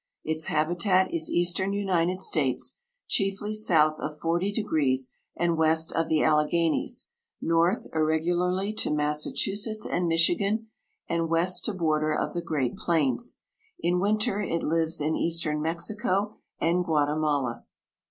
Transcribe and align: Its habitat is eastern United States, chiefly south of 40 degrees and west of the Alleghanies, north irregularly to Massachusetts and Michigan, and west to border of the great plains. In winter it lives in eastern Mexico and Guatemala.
Its 0.23 0.45
habitat 0.45 1.13
is 1.13 1.29
eastern 1.29 1.73
United 1.73 2.23
States, 2.23 2.79
chiefly 3.07 3.53
south 3.53 3.99
of 3.99 4.17
40 4.17 4.51
degrees 4.51 5.13
and 5.37 5.55
west 5.59 5.91
of 5.93 6.07
the 6.09 6.23
Alleghanies, 6.23 7.09
north 7.39 7.85
irregularly 7.93 8.73
to 8.73 8.89
Massachusetts 8.89 9.85
and 9.85 10.07
Michigan, 10.07 10.69
and 11.07 11.29
west 11.29 11.65
to 11.65 11.73
border 11.75 12.15
of 12.17 12.33
the 12.33 12.41
great 12.41 12.75
plains. 12.77 13.41
In 13.79 13.99
winter 13.99 14.41
it 14.41 14.63
lives 14.63 15.01
in 15.01 15.15
eastern 15.15 15.61
Mexico 15.61 16.37
and 16.59 16.83
Guatemala. 16.83 17.65